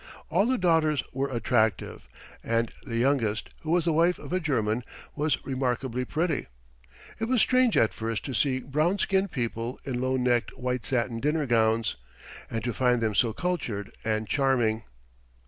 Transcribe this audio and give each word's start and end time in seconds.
All 0.29 0.47
the 0.47 0.57
daughters 0.57 1.03
were 1.13 1.29
attractive, 1.29 2.07
and 2.43 2.73
the 2.87 2.97
youngest, 2.97 3.51
who 3.61 3.69
was 3.69 3.85
the 3.85 3.93
wife 3.93 4.17
of 4.17 4.33
a 4.33 4.39
German, 4.39 4.83
was 5.15 5.37
remarkably 5.45 6.05
pretty. 6.05 6.47
It 7.19 7.25
was 7.25 7.39
strange 7.41 7.77
at 7.77 7.93
first 7.93 8.25
to 8.25 8.33
see 8.33 8.61
brown 8.61 8.97
skinned 8.97 9.29
people 9.29 9.79
in 9.83 10.01
low 10.01 10.17
necked 10.17 10.57
white 10.57 10.87
satin 10.87 11.19
dinner 11.19 11.45
gowns, 11.45 11.97
and 12.49 12.63
to 12.63 12.73
find 12.73 12.99
them 12.99 13.13
so 13.13 13.31
cultured 13.31 13.91
and 14.03 14.27
charming. 14.27 14.85